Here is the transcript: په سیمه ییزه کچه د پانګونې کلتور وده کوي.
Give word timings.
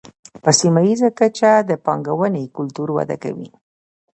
په 0.43 0.49
سیمه 0.59 0.81
ییزه 0.87 1.09
کچه 1.19 1.51
د 1.69 1.71
پانګونې 1.85 2.43
کلتور 2.57 2.87
وده 2.97 3.15
کوي. 3.23 3.49